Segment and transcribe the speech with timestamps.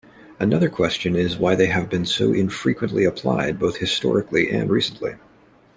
[0.39, 5.13] Another question is why they have been so infrequently applied both historically and recently.